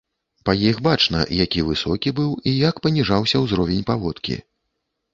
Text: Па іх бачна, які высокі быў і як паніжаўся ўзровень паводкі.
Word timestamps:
Па 0.49 0.53
іх 0.69 0.79
бачна, 0.87 1.19
які 1.43 1.59
высокі 1.69 2.15
быў 2.21 2.31
і 2.49 2.57
як 2.67 2.75
паніжаўся 2.89 3.45
ўзровень 3.47 3.89
паводкі. 3.95 4.45